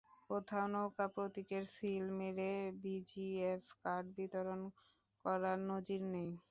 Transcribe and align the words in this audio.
কোথাও 0.29 0.65
নৌকা 0.73 1.05
প্রতীকের 1.15 1.63
সিল 1.73 2.05
মেরে 2.19 2.51
ভিজিএফ 2.81 3.63
কার্ড 3.79 4.05
বিতরণ 4.17 4.61
করার 5.25 5.57
নজির 5.69 6.01
নেই। 6.13 6.31